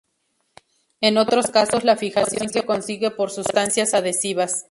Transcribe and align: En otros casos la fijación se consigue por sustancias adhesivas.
En 0.99 1.19
otros 1.19 1.51
casos 1.51 1.83
la 1.83 1.95
fijación 1.95 2.49
se 2.49 2.65
consigue 2.65 3.11
por 3.11 3.29
sustancias 3.29 3.93
adhesivas. 3.93 4.59